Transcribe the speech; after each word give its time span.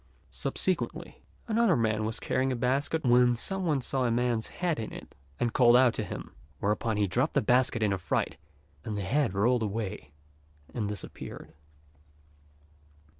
Subsequently, 0.31 1.21
another 1.47 1.75
man 1.75 2.05
was 2.05 2.19
carrying 2.19 2.51
a 2.51 2.55
basket 2.55 3.05
when 3.05 3.35
some 3.35 3.65
one 3.67 3.81
saw 3.83 4.03
a 4.03 4.09
man's 4.09 4.47
head 4.47 4.79
in 4.79 4.91
it, 4.91 5.13
and 5.39 5.53
called 5.53 5.75
out 5.77 5.93
to 5.93 6.03
him; 6.03 6.33
whereupon 6.57 6.97
he 6.97 7.05
dropped 7.05 7.35
the 7.35 7.39
basket 7.43 7.83
in 7.83 7.93
a 7.93 7.99
fright, 7.99 8.37
and 8.83 8.97
the 8.97 9.03
head 9.03 9.35
rolled 9.35 9.61
away 9.61 10.09
and 10.73 10.89
disappeared. 10.89 11.53